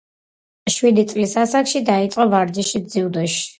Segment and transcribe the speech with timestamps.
[0.75, 3.41] შვიდი წლის ასაკში დაიწყო ვარჯიში ძიუდოში.